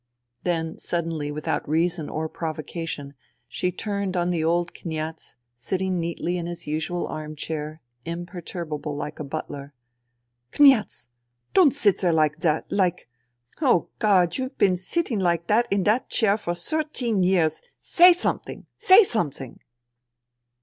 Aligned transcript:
Then, 0.41 0.79
suddenly, 0.79 1.31
without 1.31 1.69
reason 1.69 2.09
or 2.09 2.27
provocation, 2.27 3.13
she 3.47 3.71
turned 3.71 4.17
on 4.17 4.31
the 4.31 4.43
old 4.43 4.73
Kniaz, 4.73 5.35
sitting 5.55 5.99
neatly 5.99 6.37
in 6.39 6.47
his 6.47 6.65
usual 6.65 7.05
arm 7.05 7.35
chair, 7.35 7.83
imperturbable 8.03 8.95
like 8.95 9.19
a 9.19 9.23
butler:" 9.23 9.75
Kniaz! 10.53 11.07
Don't 11.53 11.75
sit 11.75 12.01
there 12.01 12.11
like 12.13 12.39
that, 12.39 12.65
like... 12.71 13.07
Oh, 13.61 13.89
God, 13.99 14.39
you've 14.39 14.57
been 14.57 14.75
sitting 14.75 15.19
like 15.19 15.45
that 15.45 15.67
in 15.71 15.83
that 15.83 16.09
chair 16.09 16.35
for 16.35 16.55
thirteen 16.55 17.21
years.... 17.21 17.61
Say 17.79 18.11
something! 18.11 18.65
Say 18.77 19.03
something 19.03 19.59